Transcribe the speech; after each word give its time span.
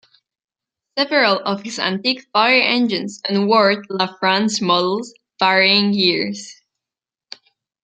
Several 0.97 1.41
of 1.45 1.61
his 1.61 1.77
antique 1.77 2.23
fire 2.33 2.59
engines 2.63 3.21
are 3.29 3.45
Ward 3.45 3.87
LaFrance 3.87 4.59
models 4.59 5.11
of 5.11 5.15
varying 5.39 5.93
years. 5.93 6.59